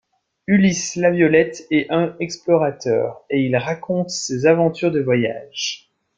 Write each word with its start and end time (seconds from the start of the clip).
Ulysse 0.47 0.95
Laviolette 0.95 1.67
est 1.69 1.91
un 1.91 2.15
explorateur 2.19 3.21
et 3.29 3.39
il 3.41 3.55
raconte 3.55 4.09
ses 4.09 4.47
aventures 4.47 4.89
de 4.89 4.99
voyages. 4.99 5.91